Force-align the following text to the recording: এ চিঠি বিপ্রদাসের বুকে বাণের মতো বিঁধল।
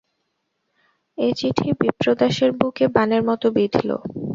এ 1.17 1.27
চিঠি 1.37 1.67
বিপ্রদাসের 1.79 2.51
বুকে 2.59 2.85
বাণের 2.95 3.21
মতো 3.29 3.47
বিঁধল। 3.55 3.89